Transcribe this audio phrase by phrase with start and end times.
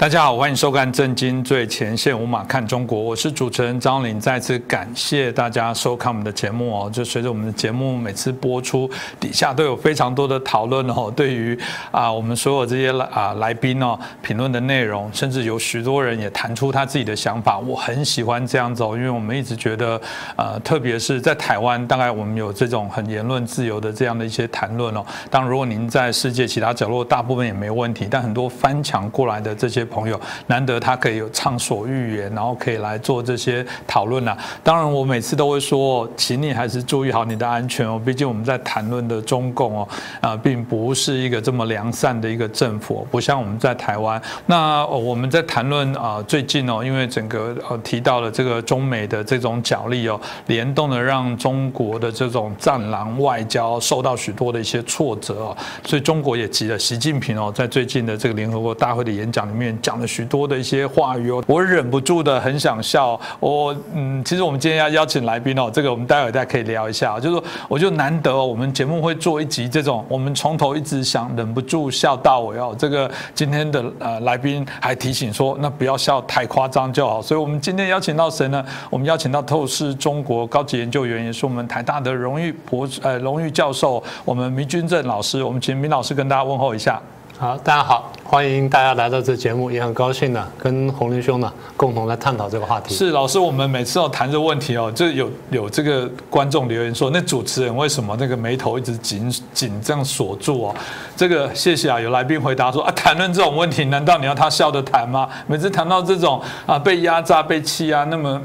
[0.00, 4.18] 大家好，欢迎收看《震惊最前线》，无马看中国，我是主持人张玲。
[4.18, 6.90] 再次感谢大家收看我们的节目哦。
[6.90, 8.90] 就随着我们的节目每次播出，
[9.20, 11.12] 底下都有非常多的讨论哦。
[11.14, 11.54] 对于
[11.90, 17.58] 啊，我们所有这些啊来宾哦，评论的内容，甚至有许多人也谈出他自己的想法。
[17.58, 20.00] 我很喜欢这样走，因为我们一直觉得，
[20.34, 25.04] 呃，特别是在台湾，大概我们有这种很言论自由的这样的一些谈论哦。
[25.28, 29.86] 当如果您在世界其他角落，大部分也没问题，但很多翻墙过来的这些。
[29.90, 34.36] 朋友难得他可以有畅所欲言，然后可以来做这些讨论啊。
[34.62, 38.00] 当然，我每次都会说，请你还是注意好你的安全哦。
[38.02, 39.88] 毕竟我们在谈论的中共哦，
[40.20, 44.20] 啊，并不是一个这么良善的一个政府，不像我们在台湾。
[44.46, 56.78] 那我们在谈论啊，最近哦，因为整个呃提到了这个中美的这种角力哦，联动的让中国的这种战狼外交受到许多的一些挫折哦，所以中国也急了。
[56.78, 59.76] 习近平哦，在最近的这个联合国大会的演讲里面。
[59.80, 63.18] 讲了许多的一些话语哦，我忍不住的很想笑。
[63.38, 67.18] 我嗯，其实我们今天要邀请来宾哦，这个我们待会再可以聊一下。
[67.18, 72.74] 就是，我就难得我们节目会做一集这种，我们从头一直想忍不住笑到尾哦。
[72.78, 77.20] 这个今天的呃来宾还提醒说，那不要笑太夸张就好。
[77.20, 78.64] 所以我们今天邀请到谁呢？
[78.88, 85.42] 我们邀请到透视中国高级研究员，也是我们台大的荣誉博呃荣誉教授，我们明君正老师。
[85.42, 87.00] 我们请明老师跟大家问候一下。
[87.40, 92.94] 好，大家好，欢迎大家来到这节目，也很高兴呢，跟洪林兄呢共同来探讨这个话题。
[92.94, 100.74] 是老师，我们每次要谈这个问题哦，就有有这个观众留言说，那主持人为什么那个眉头一直紧紧这样锁住哦？
[101.16, 105.26] 这个谢谢啊，有来宾回答说啊，谈论这种问题，难道你要他笑着谈吗？
[105.46, 108.38] 每次谈到这种啊被压榨、被欺压，那么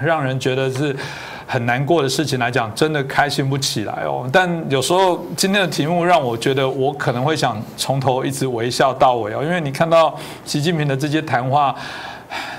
[0.00, 0.96] 让人觉得是。
[1.52, 4.26] 很难过的事情来讲，真的开心不起来哦。
[4.32, 9.42] 但有时候今天的题目让我觉得，我可能会想从头一直微笑到尾哦。
[9.42, 11.76] 因为你看到习近平的这些谈话，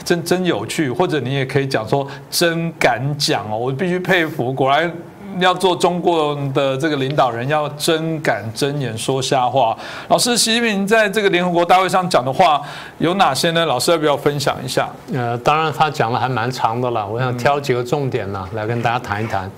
[0.06, 3.58] 真真有趣，或者你也可以讲说真敢讲哦。
[3.58, 4.94] 我必须佩服，果然。
[5.40, 9.78] 要做中国的这个领导人，要真敢睁眼说瞎话。
[10.08, 12.62] 老师，习近平在这个联合国大会上讲的话
[12.98, 13.66] 有哪些呢？
[13.66, 14.90] 老师要不要分享一下？
[15.14, 19.50] 呃，当然他讲的还蛮长的了，我想挑几个重点呢来跟大家谈一谈。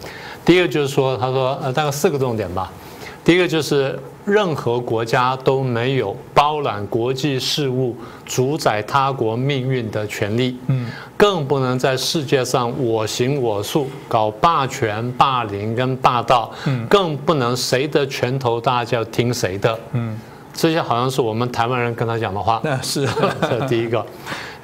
[0.43, 2.71] 第一个就是说，他说呃大概四个重点吧。
[3.23, 20.19] 第一个就是任何国家都没有包揽国际事务、主宰他国命运的权利，嗯，更不能在世界上我行我素，搞霸权、霸凌跟霸道，嗯，更不能谁的拳头大就要听谁的，嗯，
[20.53, 23.07] 这些好像是我们台湾人跟他讲的话，那是。
[23.41, 24.03] 这第一个。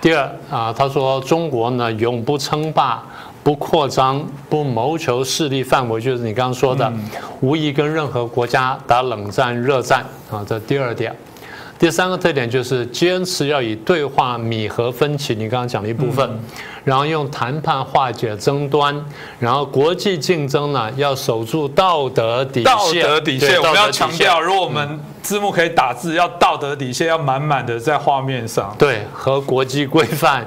[0.01, 3.03] 第二啊，他说中国呢永不称霸。
[3.43, 6.91] 不扩张，不谋求势力范围，就是你刚刚说的，
[7.39, 10.45] 无意跟任何国家打冷战、热战啊。
[10.47, 11.15] 这第二点，
[11.79, 15.33] 第三个特点就是坚持要以对话弥合分歧。
[15.33, 16.29] 你刚刚讲了一部分，
[16.83, 18.95] 然后用谈判化解争端，
[19.39, 22.63] 然后国际竞争呢要守住道德底线。
[22.63, 28.75] 道德底线，我们要强调，如果我们字幕可以打字，要道德底线要满满的在画面上。
[28.77, 30.45] 对，和国际规范。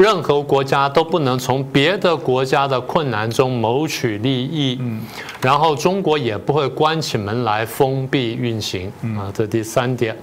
[0.00, 5.02] 任何国家都不能从别的国家的困难中谋取利益，嗯，
[5.42, 10.16] 然后中国也不会关起门来封闭运行，啊，这第三点。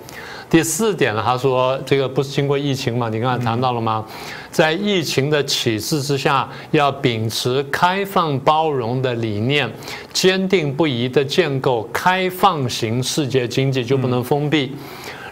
[0.49, 3.07] 第四点呢，他说这个不是经过疫情嘛？
[3.09, 4.03] 你刚才谈到了吗？
[4.49, 9.71] 在疫情的启示之下，要秉持开放包容的理念，
[10.11, 14.75] 坚定不移地建构开放型世界经济，就不能封闭。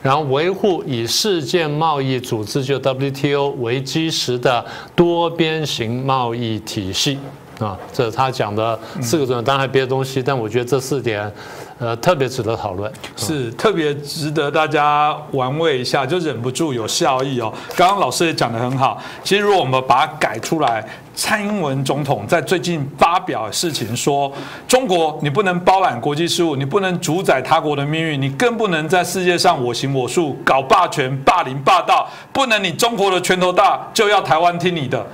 [0.06, 4.64] 然后维护以世界贸易组织就 WTO 为基石的
[4.96, 7.18] 多边形贸易体系。
[7.60, 9.44] 啊，这是他讲的四个重点。
[9.44, 11.32] 当然还有别的东西，但我觉得这四点。
[11.78, 17.54] 呃，特别值得讨论，是特别值得大家玩味一下，就忍不住有笑意哦。
[17.76, 20.82] 刚刚老师也讲得很好，其实如果我们把它改出来，
[21.14, 24.32] 蔡英文总统在最近发表事情说，
[24.66, 35.06] 中国你不能包揽国际事务，你不能主宰他国的命运，你更不能在世界上我行我素，搞霸权、霸凌、霸道，不能你中国的拳头大就要台湾听你的，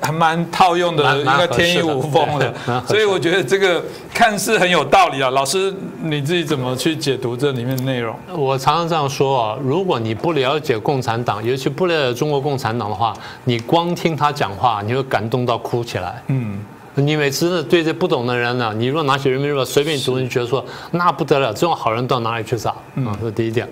[0.00, 2.52] 还蛮套用的，一个天衣无缝的，
[2.86, 3.82] 所以我觉得这个
[4.12, 5.30] 看似很有道理啊。
[5.30, 8.14] 老师你自己怎么去解读这里面的内容？
[8.34, 13.14] 我常常这样说啊，如果你不了解共产党，尤其不了解中国共产党的话，
[13.44, 16.22] 你光听他讲话，你会感动到哭起来。
[16.28, 16.58] 嗯，
[16.94, 22.76] 你每次对这不懂的人呢，你若拿起人民日报随便读，你觉得说那不得了，这种好人到哪里去找？
[22.94, 23.68] 嗯，这是第一点。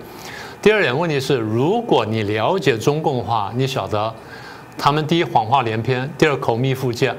[0.60, 4.12] 第二点问题是，如果你了解中共的话，你晓得。
[4.78, 7.17] 他们第一谎话连篇，第二口蜜腹剑，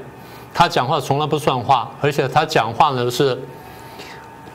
[0.54, 3.38] 他讲话从来不算话，而且他讲话呢是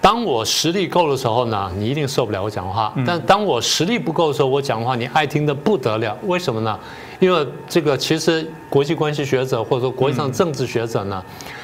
[0.01, 6.17] 当我实力够的时候呢，你一定受不了我讲话；但当我实力不够的时候，我讲话你爱听的不得了。
[6.23, 6.79] 为什么呢？
[7.21, 11.23] 因为这个其实国际关系学者或者说国际上政治学者呢，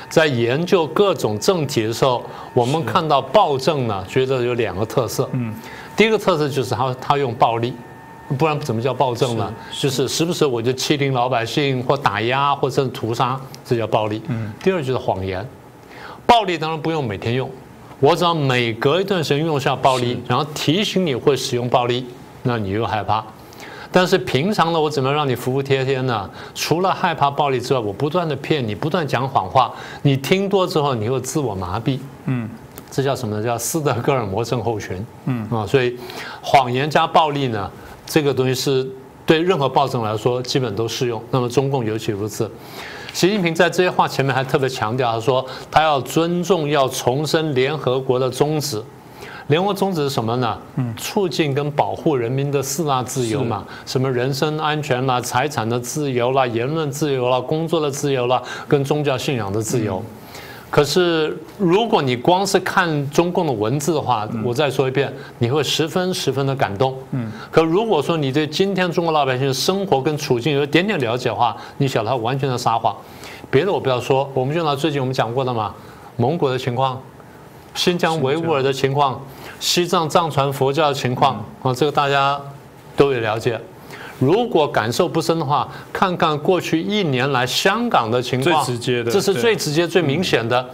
[0.08, 2.22] 在研究各种政体的时候，
[2.54, 5.28] 我们看到暴政呢，觉得有两个特色。
[5.32, 5.52] 嗯，
[5.96, 7.74] 第一个特色就是他他用暴力，
[8.36, 9.52] 不然怎么叫暴政呢？
[9.72, 14.20] 就是时不时我就欺凌老百姓或打压或者屠杀，这叫暴力。
[14.28, 15.46] 嗯，第二就是谎言，
[16.26, 17.50] 暴力当然不用每天用。
[18.00, 22.06] 我只要每隔一段时间用一下暴力，然后提醒你会使用暴力，
[22.42, 23.24] 那你又害怕。
[23.90, 26.28] 但是平常呢，我怎么让你服服帖帖呢？
[26.54, 29.72] 除了害怕暴力之外，我不断的骗你，不断讲谎话，
[30.02, 31.98] 你听多之后，你会自我麻痹。
[32.26, 32.48] 嗯，
[32.90, 33.42] 这叫什么呢？
[33.42, 35.04] 叫斯德哥尔摩症候群。
[35.24, 35.96] 嗯啊，所以
[36.42, 37.68] 谎言加暴力呢，
[38.08, 38.88] 这个东西是
[39.26, 41.22] 对任何暴政来说基本都适用。
[41.30, 42.50] 那么中共尤其如此。
[43.12, 48.82] 习近平在这些话前面还特别强调，他说他要尊重、要重申联合国的宗旨。
[49.48, 50.58] 联合国宗旨是什么呢？
[50.76, 60.02] 嗯，促进跟保护人民的四大自由嘛，什么人身安全啦、财产的自由啦、言论自由啦、工作的自由啦，跟宗教信仰的自由。
[60.70, 66.94] 可是，如果你光是看中共的文字的话，我再说一遍，你会十分十分的感动。
[67.12, 67.32] 嗯。
[67.50, 72.94] 可如果说你对今天中国老百姓的生活跟处境有一点点了解的话，你晓得他完全的撒谎。
[73.50, 75.74] 别的我不要说，我们就拿最近我们讲过的嘛，
[76.16, 77.00] 蒙古的情况，
[77.74, 79.18] 新疆维吾尔的情况，
[79.58, 82.38] 西藏藏传佛教的情况啊，这个大家
[82.94, 83.58] 都有了解。
[84.18, 90.68] 如果感受不深的话，看看过去一年来香港的情况，最直接的，这是最直接、最明显的。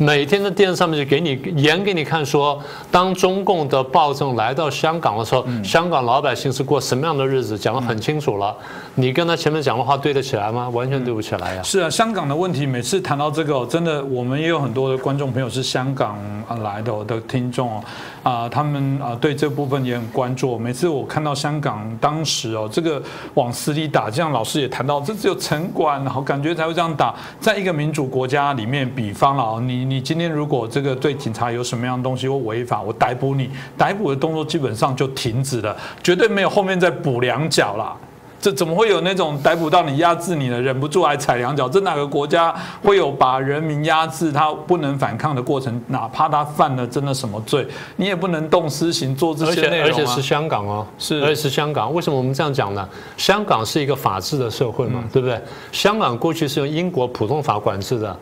[0.00, 2.58] 每天的电视上面就给你演给你看，说
[2.90, 8.56] 当中共的暴政来到香港的时候，香港老百姓是过什么样的日子，讲得很清楚了。
[8.94, 10.70] 你跟他前面讲的话对得起来吗？
[10.70, 11.62] 完全对不起来呀。
[11.62, 16.18] 是啊，香港的问题，每次谈到这个，真的我们也有很多的观众朋友是香港
[16.62, 17.84] 来的的听众哦，
[18.22, 20.58] 啊，他们啊对这部分也很关注。
[20.58, 23.02] 每次我看到香港当时哦，这个
[23.34, 29.89] 往死里打，这样老师也谈到，这只有城管，然后感觉才会这样打，在一个民主国家里面，比方了你。
[29.90, 37.96] 你今天如果这个对警察有什么样的东西或违法，我逮捕你，逮捕的动作基本上就停止了，绝对没有后面再补两脚啦。
[38.40, 41.68] 这怎么会有那种逮捕到你压制你了，忍不住还踩两脚？
[41.68, 45.78] 这哪个国家会有把人民压制他不能反抗的过程？
[45.88, 47.66] 哪怕他犯了真的什么罪，
[47.96, 51.92] 你也不能动私刑做这些内容而且是香港哦，是而且是香港。
[51.92, 52.88] 为什么我们这样讲呢？
[53.16, 55.38] 香港是一个法治的社会嘛，对不对？
[55.72, 58.16] 香港过去是用英国普通法管制的。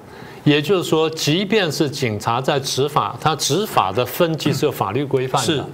[0.44, 5.54] 也就是说，即便是警察在执法，他执法的分级是有法律规范的。
[5.54, 5.64] 是，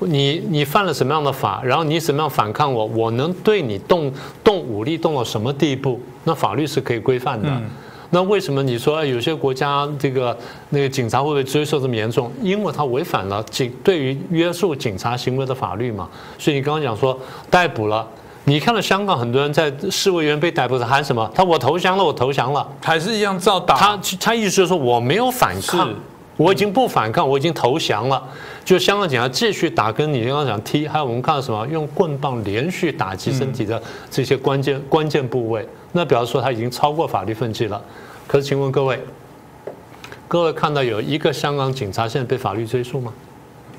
[0.00, 4.12] 你你犯了什么样的法，然后你怎么样反抗我，我能对你动
[4.42, 6.00] 动武力动到什么地步？
[6.24, 7.48] 那法律是可以规范的。
[8.10, 10.36] 那为什么你说有些国家这个
[10.68, 12.30] 那个警察会被追诉这么严重？
[12.42, 16.08] 因为他违反了警对于约束警察行为的法律嘛。
[16.38, 17.18] 所以你刚刚讲说
[17.50, 18.06] 逮捕了。
[18.44, 21.30] 你看到香港很多人在示威员被逮捕时喊什么？
[21.32, 23.76] 他我投降了，我投降了，还是一样照打。
[23.76, 25.94] 他他意思就是说我没有反抗，
[26.36, 28.20] 我已经不反抗，我已经投降了。
[28.64, 31.64] 就香港警察继续打，跟你刚刚讲踢，还有我们看到什么？
[31.68, 33.80] 用棍棒连续打击身体的
[34.10, 37.80] 这些关键关键部位，那表示说他已经超过法律分级了。
[38.26, 38.98] 可是请问各位，
[40.26, 43.12] 各位看到有一个香港警察现在被法律追诉吗？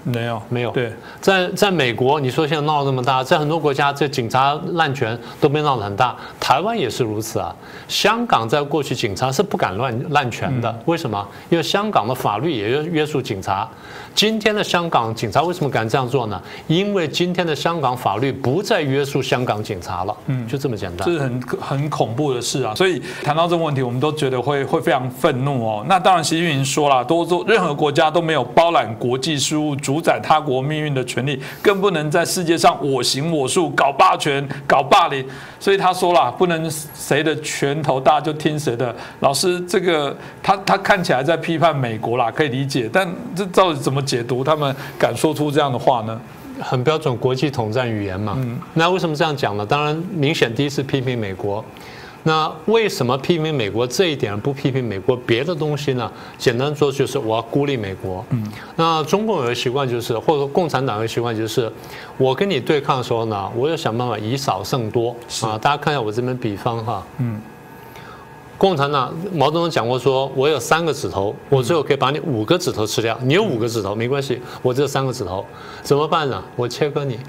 [0.04, 0.72] 没有，没有。
[0.72, 0.92] 对，
[1.22, 6.16] 在在美国，你说现在闹那么大，在很多国家，这警察滥权都被闹得很大。
[6.40, 7.56] 台湾也是如此啊。
[7.88, 10.78] 香港在过去，警察是不敢乱滥权的。
[10.86, 11.26] 为什么？
[11.50, 13.68] 因为香港的法律也约约束警察。
[14.14, 16.40] 今天的香港警察为什么敢这样做呢？
[16.68, 20.16] 因为今天的香港法律不再约束香港警察了。
[20.28, 21.06] 嗯，就这么简单。
[21.06, 22.76] 这是很很恐怖的事啊。
[22.76, 25.84] 所以谈到这个问题，我们都觉得会会非常愤怒哦。
[25.88, 29.76] 那当然，习近平说了，都做任何国家都没有包揽国际事务。
[29.76, 35.26] 主宰他国命运的权利，更不能在世界上我行我素，搞霸权、搞霸凌。
[35.60, 38.94] 所以他说了，不能谁的拳头大就听谁的。
[39.22, 42.90] 老师，这个他他看起来在批判美国啦，可以理解。
[42.92, 44.44] 但这到底怎么解读？
[44.44, 46.20] 他们敢说出这样的话呢？
[46.62, 48.36] 很标准国际统战语言嘛。
[48.38, 48.60] 嗯。
[48.74, 49.66] 那为什么这样讲呢？
[49.66, 51.64] 当然，明显第一次批评美国。
[52.24, 56.10] 那为什么批评美国这一点不批评美国别的东西呢？
[56.38, 58.24] 简单说就是我要孤立美国。
[58.30, 61.72] 嗯，那中共有个习惯就是，或者说共产党有个习惯就是，
[62.18, 65.14] 我跟你对抗的时候呢，我要想办法以少胜多。
[65.42, 67.06] 啊，大家看一下我这边比方哈。
[67.18, 67.42] 嗯。
[68.58, 73.18] 共产党毛泽东讲过，说我有三个指头，我最后可以把你五个指头吃掉。
[73.22, 75.46] 你有五个指头没关系，我只有三个指头，
[75.82, 76.42] 怎么办呢？
[76.56, 77.20] 我切割你。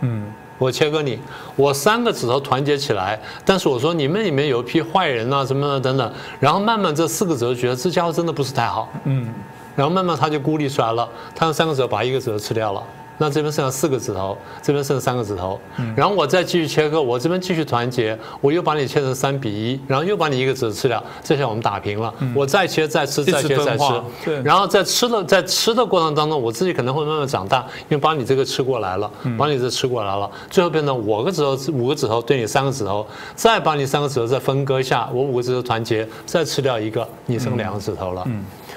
[0.00, 0.30] 嗯。
[0.58, 1.18] 我切割你，
[1.56, 9.28] 我三个指头团结起来，但是我说你们里面有一批坏人啊，什么的等等，然后慢慢这四个指头觉得这家伙真的不是太好，嗯，
[9.74, 12.82] 然后慢慢他就孤立出来了，他用三个指头把一个指头吃掉了。
[13.18, 15.60] 那这边剩下四个指头，这边剩三个指头，
[15.96, 22.12] 然后我再继续切割，我这边继续团结，我又把你切成三比一，然后又把你一个指头吃掉，这下我们打平了。
[22.34, 38.26] 我再切再吃再切再吃，然后在吃的在吃的过程当中，我自己可能会慢慢长大，因为把你这个吃过来了，把你这吃过来了，最后变成我个指头五个指头对你三个指头，再把你三个指头再分割一下，我五个指头团结，再吃掉一个，你剩两个指头了。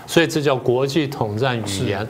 [0.06, 2.08] 所以这叫国际统战语言。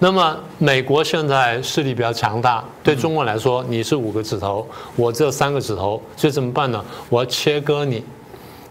[0.00, 6.84] 那么美国现在势力比较强大，对中国来说，你是五个指头，我只有三个指头，所以怎么办呢？
[7.08, 8.04] 我要切割你。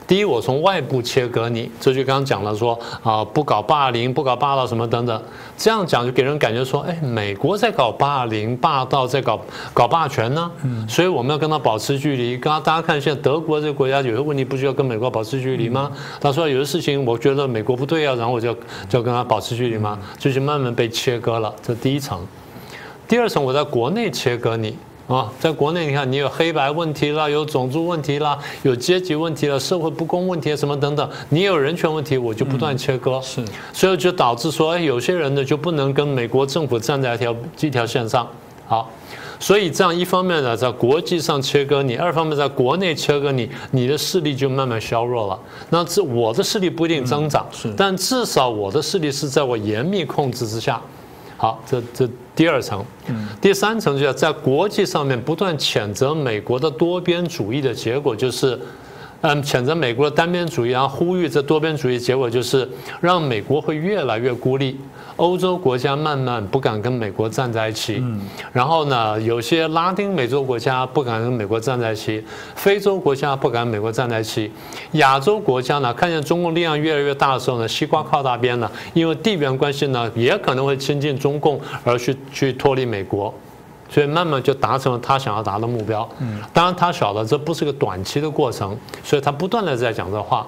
[0.08, 5.22] 第一，我从外部切割你，这就刚刚讲了，说啊，不搞霸凌，不搞霸道什么等等，
[5.58, 9.38] 这样讲就给人感觉说，哎，美国在搞霸凌、霸道，在搞
[9.74, 10.50] 搞霸权呢。
[10.64, 10.88] 嗯。
[10.88, 12.38] 所以我们要跟他保持距离。
[12.38, 15.92] 刚刚大家看，现在德国这个国家有些问题，不需要跟美国保持距离吗？
[16.22, 18.54] 他说有的事情，我觉得美国不对啊，然后我就
[18.88, 20.00] 就要跟他保持距离吗？
[20.18, 22.18] 就是慢慢被切割了，这第一层。
[23.10, 24.78] 第二层，我在国内切割你。
[25.08, 38.28] 啊，在国内你看，你有黑白问题啦，有种族问题啦，有阶级问题了，社会不公问题什么等等，你有人权问题，我就不断切割，是，所以就导致说，哎，有些人呢就不能跟美国政府站在一条一条线上。
[38.66, 38.92] 好，
[39.40, 45.40] 所以这样一方面呢，在国际上切割你，二方面在国内切割你，你的势力就慢慢削弱了。
[45.70, 50.82] 那这我的势力不一定增长，是，但至少我的势力是在我严密控制之下。
[51.38, 52.84] 好，这这第二层，
[53.40, 58.60] 第三层就要在国际上面不断谴责美国的多边主义的结果就是。
[59.22, 62.70] 嗯，谴责美国的单边主义，然后呼吁这多边主义，结果就是
[63.02, 64.80] 让美国会越来越孤立，
[65.16, 68.04] 欧洲国家慢慢不敢跟美国站在一起。
[68.54, 72.24] 然后呢，有些拉丁美洲国家不敢跟美国站在一起，
[72.56, 74.52] 非洲国家不敢美国站在一起，
[74.94, 83.34] 亚洲国家呢，看见中共力量越来越大的时候呢，西瓜靠大边了，因为地缘关系呢，也可能会亲近中共而去去脱离美国。
[83.90, 86.08] 所以慢慢就达成了他想要达的目标。
[86.20, 90.48] 嗯，当然他晓得这不是个短期的过程，所以他不断的在讲这话。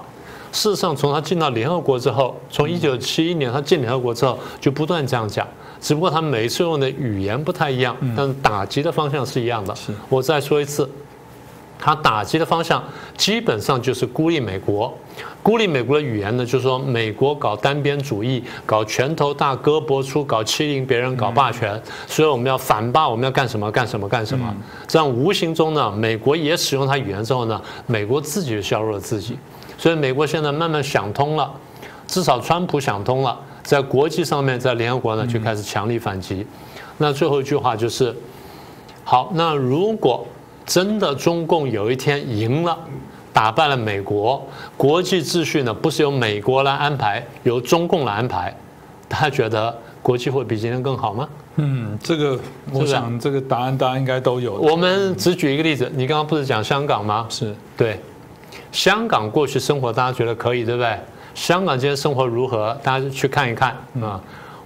[0.52, 5.46] 事实上，从他进到联合国之后，从一九七一年他进联合国之后，就不断这样讲。
[5.80, 9.74] 只不过他每一次用的语言不太一样，但是打击的方向是一样的。
[9.74, 10.88] 是我再说一次。
[11.82, 12.84] 他打击的方向
[13.16, 14.92] 基本上就是孤立美国，
[15.42, 24.54] 孤立美国的语言呢，就是说美国搞单边主义，搞拳头大胳膊粗，搞欺凌别人，搞霸权，所以我们要反霸，我们要干什么干什么干什么。
[24.86, 29.38] 这样无形中呢，美国也使用它语言之后呢，美国自己就削弱了自己。
[29.78, 31.50] 所以美国现在慢慢想通了，
[32.06, 36.46] 至少川普想通了，在国际上面，在联合国呢就开始强力反击。
[36.98, 38.14] 那最后一句话就是，
[39.04, 40.26] 好，那如果。
[40.66, 42.78] 真的，中共有一天赢了，
[43.32, 44.44] 打败了美国，
[44.76, 48.54] 国际秩序呢不是由美国来安排，由中共来安排，
[49.08, 51.28] 他觉得国际会比今天更好吗？
[51.56, 52.38] 嗯，这个
[52.72, 54.54] 我想这个答案大家应该都有。
[54.54, 57.26] 我们只举一个例子，你刚刚不是讲香港吗？
[57.28, 58.00] 是对，
[58.72, 60.98] 香港过去生活大家觉得可以，对不对？
[61.34, 62.76] 香港今天生活如何？
[62.82, 64.20] 大家去看一看啊。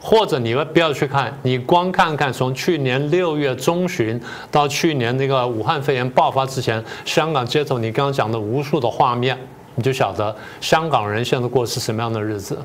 [0.07, 4.21] 或者你们不要去看，你光看看从去年六月中旬
[4.51, 9.35] 到去年那个武汉肺炎爆发之前，香港街头你刚刚讲的无数的画面，
[9.77, 12.59] 你就晓得香港人现在过是什么样的日子。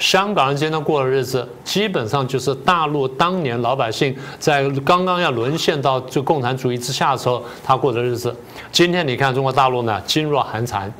[0.00, 8.34] 香港人今天过的日子，基本上就是大陆当年老百姓在刚刚要沦陷到就共产主义之下的时候他过的日子。
[8.72, 10.92] 今天你看中国大陆呢，噤若寒蝉。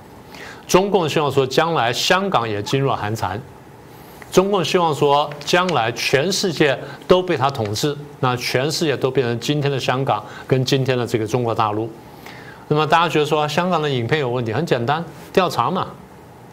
[0.69, 3.43] 中共希望说将来香港也噤若寒蝉。
[4.35, 6.77] 中共希望说，将来全世界
[7.07, 11.89] 都被他统治，那全世界都变成今天的香港跟今天的这个中国大陆。
[12.67, 14.53] 那么大家觉得说，香港的影片有问题？
[14.53, 15.87] 很简单，调查嘛，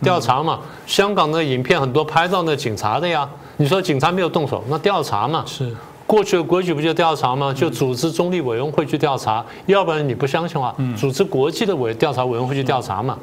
[0.04, 0.60] 调查嘛。
[0.86, 3.28] 香港的影片很多拍到那警察的呀。
[3.58, 5.44] 你说警察没有动手，那调查嘛。
[5.48, 7.52] 是过去的规矩不就调查吗？
[7.52, 13.18] 就组织中立委员会去调查，要不然你不相信的话，组织国际的委调查委员会去调查嘛。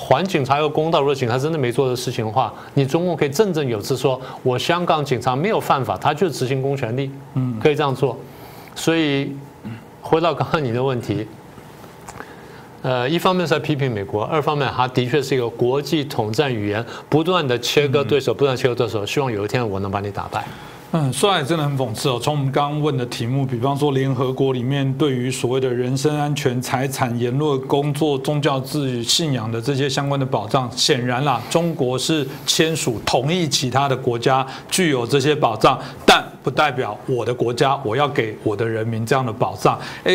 [0.00, 1.00] 还警察一个公道。
[1.00, 8.16] 如果警察真的没做的事情的话，你中共可以振振有词说：“我香港警察没有犯法，他就是执行公权力。”嗯，可以这样做。
[8.76, 9.32] 所以
[10.00, 11.26] 回到刚刚你的问题，
[12.82, 20.46] 呃，一方面是在批评美国，二方面他的确是一个国际统战语言，不断的切割对手，不断切割对手，希望有一天我能把你打败。
[20.92, 22.18] 嗯，说来真的很讽刺哦。
[22.18, 39.78] 从我们刚刚问的题目，比方说联合国里面对于所谓的人身安全、财产、言论、工作、宗教自由、信仰的这些相关的保障，显然啦，中国是签署同意其他的国家具有这些保障，但不代表我的国家我要给我的人民这样的保障。
[40.04, 40.14] 哎，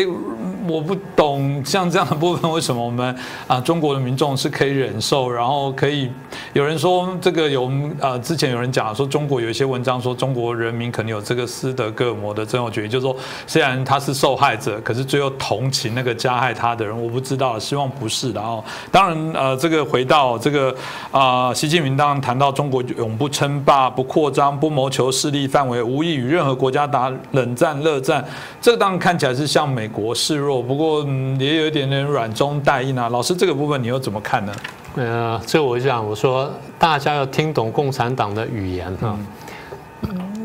[0.66, 3.14] 我不懂像这样的部分，为什么我们
[3.46, 6.10] 啊中国的民众是可以忍受，然后可以
[6.52, 10.63] 有人说这个有呃之前有人讲说中国有一些文章说中国人。
[10.64, 13.16] 人民可能有这个斯德哥尔摩的症候群，就是说，
[13.46, 16.94] 虽然他是受害者，可是最后同情那个加害他的人。
[17.00, 18.24] 我不知道，希望不是。
[18.32, 20.74] 的哦，当然，呃，这个回到这个
[21.10, 28.24] 啊，习近平当然谈到中国永不称霸、不扩张、不谋求势力范围，无意与任何国家打冷战、热战。
[28.62, 31.04] 这当然看起来是向美国示弱，不过
[31.38, 33.08] 也有一点点软中带硬啊。
[33.10, 34.52] 老师，这个部分你又怎么看呢？
[34.96, 39.18] 呃，这我讲，我说大家要听懂共产党的语言啊。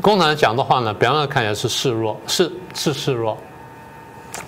[0.01, 3.37] 共产党讲的话呢，表面上看起来是示弱，是是示弱。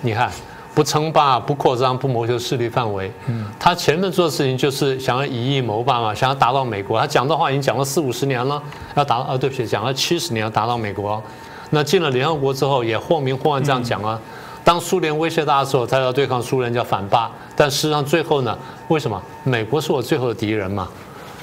[0.00, 0.30] 你看，
[0.74, 3.12] 不称霸、不扩张、不谋求势力范围。
[3.26, 6.98] 嗯，他前面做的事情就是想要以夷谋霸嘛，想要达到美国。
[6.98, 8.62] 他讲的话已经讲了四五十年了，
[8.94, 11.22] 要达啊，对不起，讲了七十年要达到美国。
[11.70, 14.18] 那进了联合国之后，也或明或暗这样讲啊。
[14.64, 17.30] 当苏联威胁大的时候，他要对抗苏联叫反霸。
[17.56, 18.56] 但事实上最后呢，
[18.88, 20.88] 为什么美国是我最后的敌人嘛？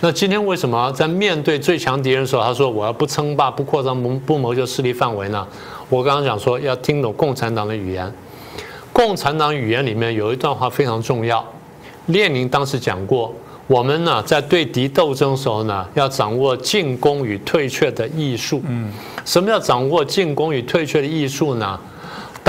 [0.02, 5.46] 那今天为什么在面对最强敌人的时候，他说我要不称霸、不扩张、不不谋求势力范围呢？
[5.90, 8.10] 我刚刚讲说要听懂共产党的语言。
[8.94, 11.46] 共产党语言里面有一段话非常重要，
[12.06, 13.34] 列宁当时讲过，
[13.68, 18.62] 我们呢在对敌斗争的时候呢，要掌握进攻与退却的艺术。
[18.68, 18.90] 嗯，
[19.26, 21.78] 什么叫掌握进攻与退却的艺术呢？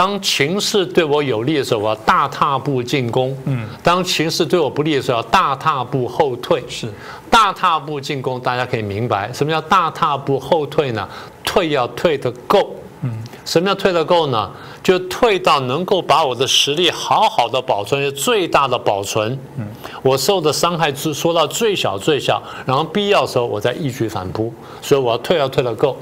[0.01, 6.65] 当情势对我有利的时候，我要大踏步进攻；嗯，当情势对我不利的时候，要大踏步后退。
[6.71, 6.91] 是，
[7.29, 11.07] 大踏步进攻，大家可以明白什么叫大踏步后退呢？
[11.45, 12.75] 退要退得够。
[13.03, 13.13] 嗯，
[13.45, 14.51] 什么叫退得够呢？
[14.83, 19.39] 就退到能够把我的实力好好的保存，最大的保存。
[19.59, 19.67] 嗯，
[20.01, 24.51] 我受的伤害是说到最小最小，然后必要时候我再一举反扑。
[24.81, 25.95] 所以我要退要退得够。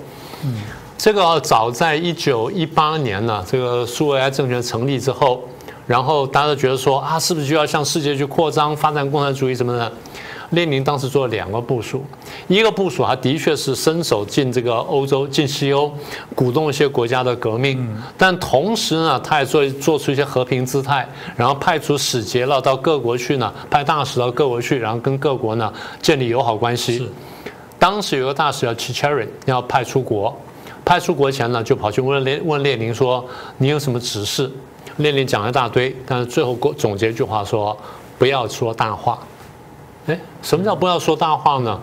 [0.44, 0.62] 嗯。
[0.98, 5.40] 这个早在一九一八年呢，这个苏维埃政权成立之后，
[5.86, 9.90] 然后大家都觉得说啊，是不是就要向世界去扩张、发展共产主义什么的？
[10.50, 12.02] 列宁当时做了两个部署，
[12.48, 15.92] 一个部署他的确是伸手进这个欧洲、进西欧，
[16.34, 17.86] 鼓动一些国家的革命，
[18.16, 27.08] 但同时呢，他也做做出一些和平姿态，然后派出使节了到各国去呢，派大使到各国去，然后跟各国呢建立友好关系。
[27.78, 30.36] 当时有个大使叫 Chicherin，要派出国。
[30.88, 33.22] 派出国前呢，就跑去问列问列宁说
[33.58, 34.50] ：“你有什么指示？”
[34.96, 37.76] 列宁讲了一大堆，但是最后总结一句话说
[38.16, 39.18] ：“不要说大话。”
[40.08, 41.78] 哎，什么叫不要说大话呢？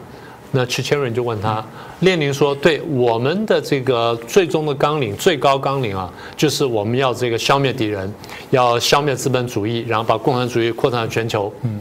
[0.54, 1.64] 那齐切人就问他，
[2.00, 8.12] 列宁说：“对我们的这个最终的纲领，最高纲领啊，就是我们要这个消灭敌人，
[8.50, 11.80] 要消灭资本主义，然后把共产主义扩散到全球。”嗯，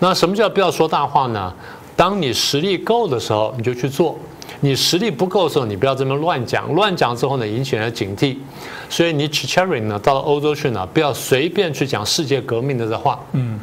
[0.00, 1.54] 那什么叫不要说大话呢？
[1.94, 4.18] 当你实力够的时候，你就去做。
[4.60, 6.72] 你实力不够的时候，你不要这么乱讲。
[6.72, 8.36] 乱讲之后呢，引起人的警惕。
[8.88, 13.20] 所以你 Chicherin 呢，到了欧洲去呢，不要随便去讲世界革命的这话。
[13.32, 13.58] 嗯，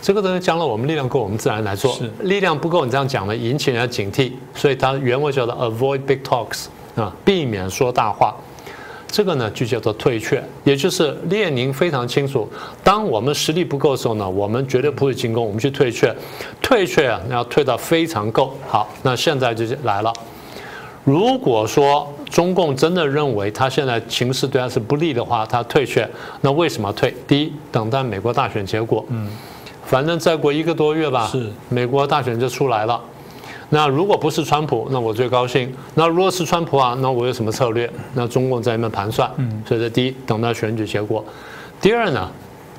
[0.00, 1.98] 这个东西讲了，我们力量够，我们自然来做。
[2.20, 4.32] 力量不够，你这样讲呢，引起人家警惕。
[4.54, 6.66] 所以它原文叫做 avoid big talks
[6.96, 8.34] 啊，避免说大话。
[9.12, 12.48] 这个呢就叫做退却，也就是列宁非常清楚，
[12.82, 16.12] 当我们实力不够的时候呢，我们绝对不会进攻，我们去退却。
[16.62, 18.56] 退却啊，要退到非常够。
[18.66, 20.10] 好，那现在就来了。
[21.04, 26.08] 如果说中共真的认为他现在情势对他是不利的话，他退却，
[26.40, 27.14] 那为什么退？
[27.28, 29.04] 第一，等待美国大选结果。
[29.10, 29.28] 嗯，
[29.84, 32.98] 反正再过一个多月吧，是美国大选就出来了。
[33.74, 35.72] 那如果不是川普，那我最高兴。
[35.94, 37.90] 那如果是川普啊，那我有什么策略？
[38.12, 39.30] 那中共在那边盘算。
[39.38, 41.24] 嗯，所以这第一，等到选举结果。
[41.80, 42.28] 第二呢？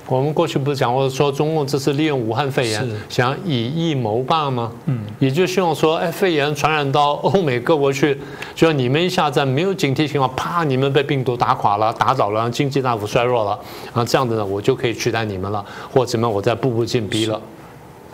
[0.06, 4.70] 我们过去不是讲过说中共这次利用武汉肺炎想以疫谋霸吗？
[4.86, 8.20] 嗯，也就希望说，哎，肺炎传染到欧美各国去，
[8.54, 17.42] 就你们一下在没有警惕情况，啪，你们被病毒打垮了、打倒了，经济大幅衰弱了，然后，这样子呢，我就可以取代你们了，或怎么我再步步进逼了，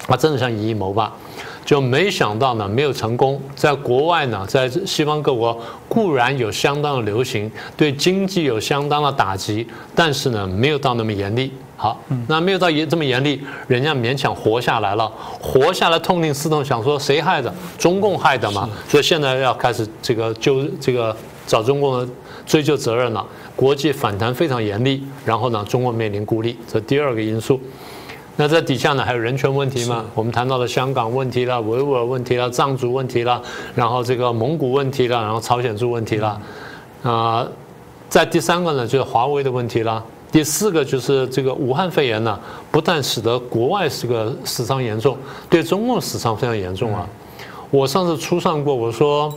[0.07, 1.11] 啊，真的像以疫谋霸。
[1.69, 3.39] 就没想到呢，没有成功。
[3.55, 5.55] 在国外呢，在西方各国
[5.87, 11.51] 固然有相当的流行，对经济有相当的打击，但是呢，没有到那么严厉。
[11.77, 15.07] 好，那没有到严这么严厉，人家勉强活下来了，
[15.39, 17.53] 活下来痛定思痛，想说谁害的？
[17.77, 18.67] 中共害的嘛。
[18.87, 22.09] 所以现在要开始这个纠这个找中共的
[22.47, 23.23] 追究责任了。
[23.55, 27.61] 国际反弹非常严厉，然后呢，中国面临孤立，这第二个因素。
[28.41, 30.05] 那在底下呢，还有人权问题嘛？
[30.15, 33.41] 我们谈到了香港问题啦、维吾尔问题啦、藏族问题啦，
[33.75, 36.39] 然后这个蒙古问题啦，然后朝鲜族问题啦。
[37.03, 37.45] 啊，
[38.07, 40.01] 在第三个呢，就是华为的问题啦。
[40.31, 42.39] 第四个就是这个武汉肺炎呢，
[42.71, 45.17] 不但使得国外是个死伤严重，
[45.49, 47.05] 对中共死伤非常严重啊。
[47.69, 49.33] 我上次初上过，我说。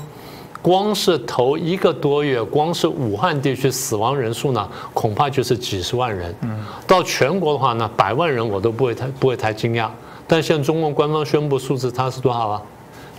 [0.62, 6.32] 光是头一个多月，光是武汉地区死亡人数呢，恐怕就是几十万人。
[6.42, 9.88] 嗯，到全国的话呢，百万人我都不会太不会太惊讶。
[10.28, 12.62] 但现在中共官方宣布数字，它是多少啊？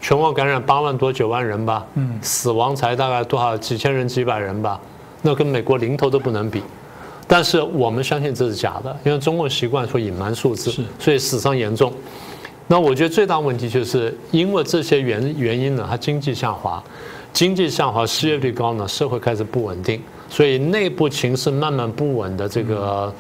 [0.02, 1.86] 全国感染八万多九万人吧。
[1.96, 3.58] 嗯，死亡才大概多少？
[3.58, 4.80] 几千人几百人吧。
[5.22, 6.64] 那跟美国零头都不能比。
[7.28, 11.92] 但是我们相信这是假的，因为中共习惯说隐瞒数字，所以死伤严重。
[12.68, 16.82] 那我觉得最大问题就是因为这些原原因呢，它经济下滑。
[17.34, 23.14] 经济下滑，失业率高呢，社会开始不稳定，所以内部情势慢慢不稳的这个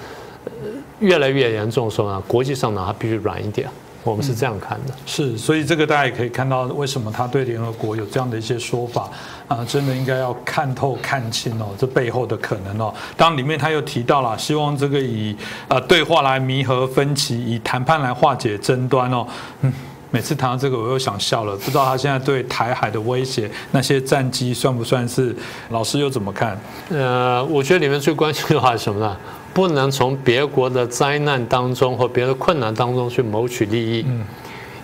[1.00, 3.68] 越来越严重的时候呢，国际上呢它必须软一点，
[4.04, 4.94] 我们是这样看的。
[5.08, 9.10] 是，所以这个大家也可以看到，为什么他对联合国有这样的一些说法
[9.48, 12.94] 啊，真的应该要看透看清哦，这背后的可能哦。
[13.18, 15.36] 当里面他又提到了，希望这个以
[15.68, 19.26] 呃对话来弥合分歧，以谈判来化解争端哦，
[19.62, 19.74] 嗯。
[20.14, 21.56] 每次谈到这个，我又想笑了。
[21.56, 25.36] 不知道他现在对台海的威胁，那些战机算不算是？
[25.72, 26.56] 老师又怎么看？
[26.92, 29.18] 呃，我觉得里面最关心的话是什么呢？
[29.56, 34.06] 不能从别国的灾难当中或别的困难当中去谋取利益。
[34.08, 34.24] 嗯。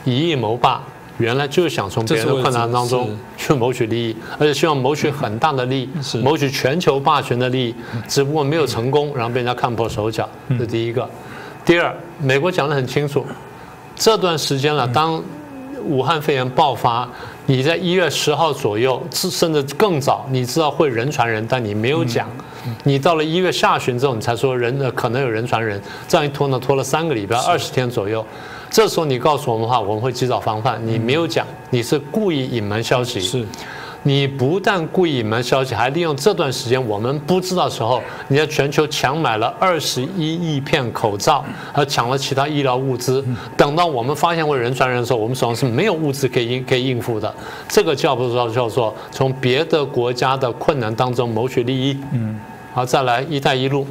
[0.03, 0.81] 以义谋霸，
[1.19, 7.75] 原来就是想从别人的困难当中去谋取利益，而且希望谋取很大的利益，谋取全球霸权的利益。
[8.07, 10.27] 只不过没有成功，然后被人家看破手脚。
[10.57, 11.07] 这第一个。
[11.63, 13.23] 第二，美国讲得很清楚。
[13.99, 15.21] 这段时间了，当
[15.83, 17.07] 武汉肺炎爆发，
[17.47, 22.25] 你在一月十号左右，甚至更早，你知道会人传人，但你没有讲。
[22.85, 28.25] 你到了一月下旬之后，你才说人可能有人传人，这样一拖呢，拖了三个礼拜，二十天左右。
[28.69, 30.79] 这时候你告诉我们的话，我们会及早防范。
[30.87, 33.19] 你没有讲，你是故意隐瞒消息。
[33.19, 33.45] 是。
[34.03, 43.23] 你不但故意隐瞒消息，还利用这段时间我们不知道的时候，你在全球抢买了二十一亿片口罩，还抢了其他医疗物资。
[43.57, 47.33] 等到我们发现会人传人的时候，我们手上是没有物资可以应可以应付的。
[47.67, 51.97] 这个叫不叫叫做从别的国家的困难当中谋取利益？
[52.13, 52.39] 嗯，
[52.73, 53.85] 好，再来“一带一路”，“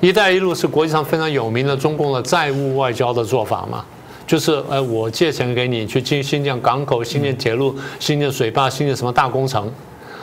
[0.00, 3.84] 一带一路”是国际上非常有名的中共的债务外交的做法嘛？
[4.26, 9.68] 就是，呃，我借钱给你去建新建港口、新建铁路、新建水坝、新建什么大工程，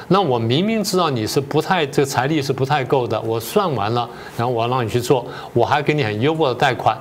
[0.07, 6.97] 那我明明知道你是不太这个财力是不太够的，我算完了，然后我要让你去做，我还给你很优渥的贷款，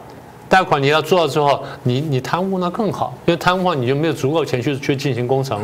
[0.49, 5.61] 贷款你要做了之后，你你贪污那更好，因为贪污的话你就没有足够钱去去进行工程，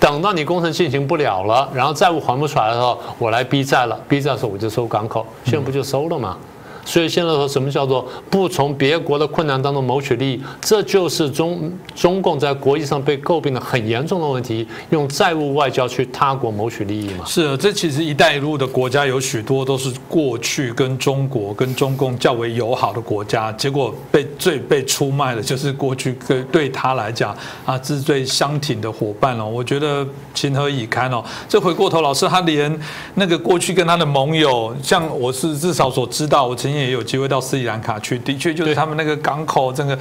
[0.00, 6.38] 等到你工程进行不了了，然后债务还不出来的时候，我来逼债了，逼债的时候我就收港口，现在不就收了吗？
[6.84, 17.24] 所以现在说什么叫做不从别国的困难当中谋取利益，这就是中中共在国际上被诟病的很严重的问题，用债务外交去他国谋取利益嘛？
[17.24, 27.32] 是，这其实“一带一路”的国家有许多都是过去跟中国、跟中共较为友好的国家，结果被最被出卖的，就是过去对对他来讲
[27.64, 29.46] 啊，是最相挺的伙伴了。
[29.46, 31.22] 我觉得情何以堪哦！
[31.48, 32.76] 这回过头，老师他连
[33.14, 36.71] 那个过去跟他的盟友，像我是至少所知道，我曾。
[36.74, 39.98] 也有机会到斯里兰卡去，的确就是他们那个港口，这个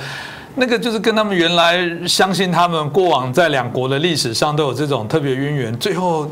[0.56, 6.30] 那个就是跟他们原来相信他们过往在两国的历史上都有这种特别渊源，最后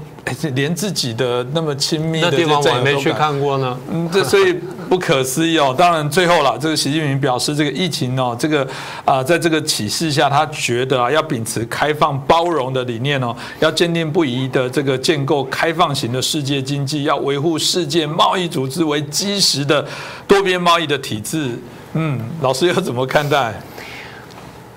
[0.54, 3.78] 连自己的那么亲密的地方我没去看过呢。
[3.90, 4.54] 嗯，这所以
[4.90, 5.74] 不可思议哦。
[5.76, 8.68] 当然最后了，这个习近平表示，这个疫情哦，这个
[9.06, 19.88] 啊，在这个启示下，他觉得啊，要秉持开放包容的理念哦，要坚定不移的这个建构开放型的世界经济，要维护世界贸易组织为基石的
[20.28, 21.58] 多边贸易的体制。
[21.94, 23.54] 嗯，老师要怎么看待？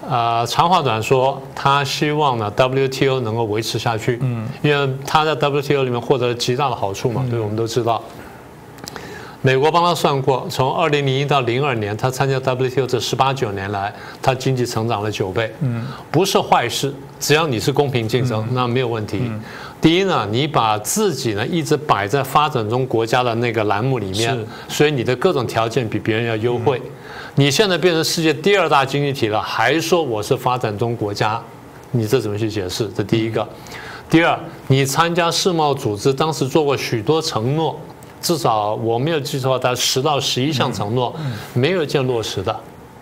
[0.08, 8.02] 呃，长话短说，他希望呢 WTO 能够维持下去，嗯，因为他在 WTO 里面获得了极大的好处嘛，对，我们都知道。
[9.44, 19.20] 美国帮他算过，从二零零一到零二年，他参加 WTO 这十八九年来，他经济成长了九倍，嗯，不是坏事，只要你是公平竞争，那没有问题。
[19.80, 24.36] 第一呢，你把自己呢一直摆在发展中国家的那个栏目里面，
[24.68, 26.80] 所以你的各种条件比别人要优惠。
[27.34, 31.42] 你现在变成世界第二大经济体了，还说我是发展中国家，
[31.90, 32.86] 你这怎么去解释？
[32.94, 33.46] 这第一个。
[34.10, 37.74] 第二，你参加世贸组织，当时做过许多承诺，
[38.20, 41.14] 至少我没有记错，大概十到十一项承诺，
[41.54, 42.54] 没有一件落实的，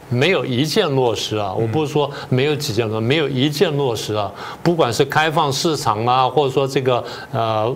[0.09, 1.53] 没有一件落实啊！
[1.53, 4.31] 我不是说没有几件落，没有一件落实啊！
[4.63, 7.75] 不管是开放市场啊，或者说这个呃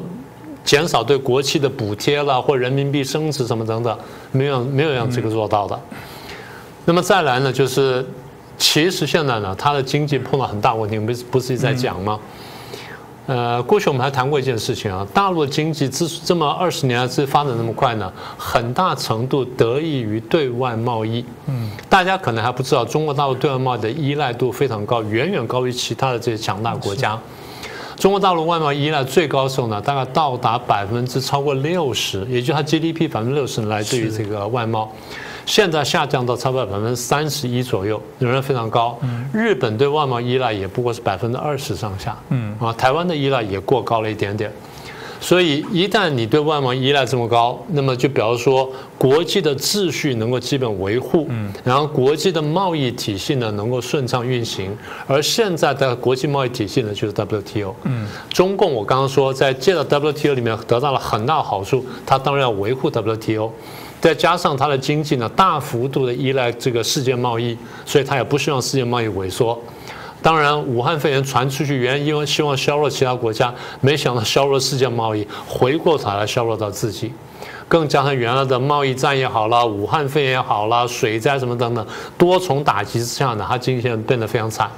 [0.65, 3.99] 减少对国企的补贴了，或人民币升值什么等等，
[4.31, 5.81] 没有没有让这个做到的。
[6.85, 8.05] 那么再来呢，就是
[8.59, 12.19] 其实现在呢，它的经济碰到很大问题，不是不是一直在讲吗？
[13.27, 21.25] 呃，过去我们还谈过一件事情啊，大陆的经济之这么二十年来之发展那么快呢，很大程度得益于对外贸易。
[21.47, 27.19] 嗯，大家可能还不知道，中国大陆对外贸易的依赖度非常高，远远高于其他的这些强大国家。
[27.97, 34.93] 中国大陆外贸依赖最高时候呢，大概到达百分之超过六十，也就它 GDP 百分之六十来自于这个外贸。
[35.47, 38.99] 现在下降到差不多百分之三十一左右，仍然非常高。
[39.33, 42.17] 日本对外贸依赖也不过是百分之二十上下。
[42.31, 44.51] 嗯啊，台湾的依赖也过高了一点点。
[45.21, 54.77] 所以一旦你对外贸依赖这么高，那么就表示说国际的秩序能够基本维护，嗯，然后国际的贸易体系呢能够顺畅运行。
[55.07, 57.75] 而现在的国际贸易体系呢就是 WTO。
[57.85, 63.51] 嗯，中共我刚刚说在借到 WTO 里面得到了很大好处，它当然要维护 WTO。
[64.05, 69.59] 再加上它的经济呢，大幅度的依赖这个世界贸易，所以它也不希望世界贸易萎缩。
[70.21, 77.11] 当然，武汉肺炎传出去，原因为希望削弱其他国家，没想到削弱世界贸易，回过头来削弱到自己。
[77.67, 81.87] 更加上原来的贸易战也好了，武汉肺炎也好了，水灾什么等等，
[82.19, 84.71] 多重打击之下呢，它经济现在变得非常惨。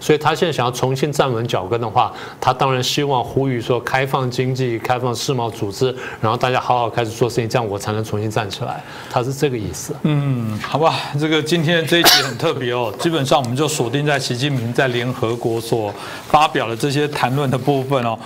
[0.00, 8.82] 所以他现在想要重新站稳脚跟的话，他当然希望呼吁说开放经济、开放世贸组织，然后大家好好开始做生意，这样我才能重新站起来。
[9.10, 9.94] 他是这个意思。
[10.02, 15.92] 嗯，好吧，这个今天这一集很特别哦，基本上我们就锁定在习近平在联合国所
[16.26, 18.18] 发表的这些谈论的部分哦。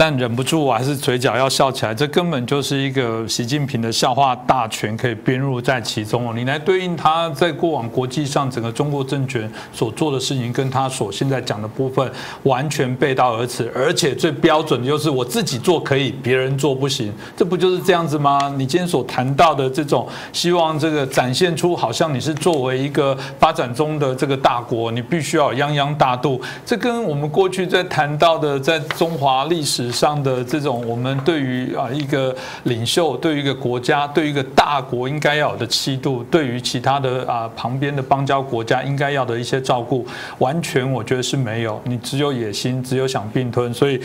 [0.00, 1.94] 但忍不住，我还是嘴角要笑起来。
[1.94, 6.32] 这根本就是一个习近平的笑话大全，可以编入在其中哦。
[6.34, 12.10] 你来对应他在过往国际上整个中国政权所做的事情，跟他所现在讲的部分
[12.44, 13.70] 完全背道而驰。
[13.76, 18.50] 而且最标准的就是我自己做可以，别人做不行，这不就是这样子吗？
[18.56, 26.40] 你今天所谈到的这种希望，这个展现出好像你是作为一个发展中的这个大国，你必须要泱泱大度。
[26.64, 29.89] 这跟我们过去在谈到的在中华历史。
[29.90, 40.06] 上的这种，我们对于啊一个领袖，对于一个国家，对于一个大国应该要有的气度，对于其他的啊旁边的邦交国家应该要的一些照顾，
[40.38, 44.00] 完全我觉得是没有，你只有野心，只有想并吞，所以。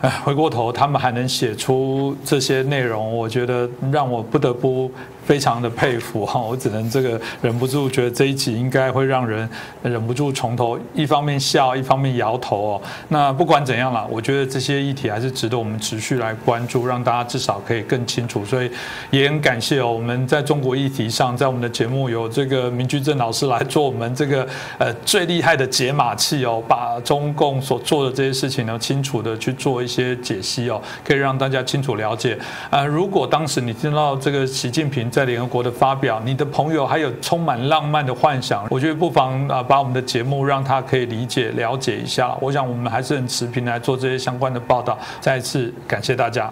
[0.00, 4.88] 哎，回过头，他们还能写出这些内容，我觉得让我不得不
[5.28, 6.40] 非常的佩服 哈。
[6.40, 9.48] 我只能这个忍不住觉得这一集应该会让人
[9.82, 12.82] 忍不住从头一方面笑，一方面摇头哦。
[13.08, 18.44] 那不管怎样啦，我觉得这些议题还是值得我们持续来关注，让大家至少可以更清楚。
[18.44, 18.70] 所以
[19.10, 29.78] 也很感谢哦，我们在中国议题上，在我们的节目有这个明居正老师来做我们这个呃最厉害的解码器哦，把中共所做的这些事情呢，清楚的去做。
[29.78, 32.36] 一些解析哦，可以让大家清楚了解。
[32.68, 42.38] 啊，如果当时你听到这个习近平在联合国的发表，你的朋友还有充满浪漫的幻想，我觉得不妨啊，把我们的节目让他可以理解了解一下。
[42.40, 44.96] 我想我们还是很持平来做这些相关的报道。
[45.20, 46.48] 再一次感谢大家。